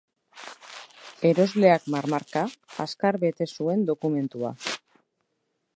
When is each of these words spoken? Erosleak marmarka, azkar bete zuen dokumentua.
Erosleak 1.31 1.85
marmarka, 1.95 2.43
azkar 2.87 3.21
bete 3.27 3.49
zuen 3.59 3.87
dokumentua. 3.93 4.55